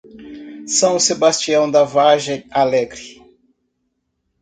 São 0.65 0.99
Sebastião 0.99 1.69
da 1.69 1.83
Vargem 1.83 2.43
Alegre 2.49 3.21